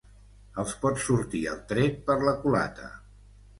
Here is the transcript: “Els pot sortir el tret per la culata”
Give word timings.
“Els 0.63 0.73
pot 0.85 0.97
sortir 1.03 1.43
el 1.53 1.61
tret 1.73 2.01
per 2.09 2.19
la 2.25 2.35
culata” 2.47 2.93